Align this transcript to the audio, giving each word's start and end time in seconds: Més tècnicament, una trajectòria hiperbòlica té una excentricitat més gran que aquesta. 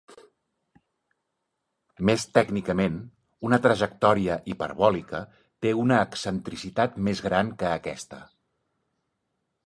Més 2.09 2.23
tècnicament, 2.37 2.95
una 3.49 3.59
trajectòria 3.65 4.37
hiperbòlica 4.53 5.21
té 5.65 5.73
una 5.81 5.99
excentricitat 6.05 6.97
més 7.09 7.21
gran 7.27 7.53
que 7.61 7.69
aquesta. 7.73 8.19